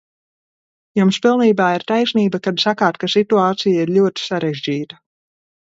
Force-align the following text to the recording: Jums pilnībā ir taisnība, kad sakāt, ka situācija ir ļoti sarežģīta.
Jums 0.99 1.19
pilnībā 1.25 1.67
ir 1.75 1.85
taisnība, 1.91 2.41
kad 2.49 2.65
sakāt, 2.65 2.99
ka 3.05 3.13
situācija 3.17 3.85
ir 3.87 3.95
ļoti 4.01 4.27
sarežģīta. 4.33 5.03